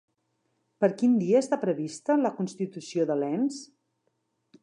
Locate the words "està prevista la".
1.45-2.33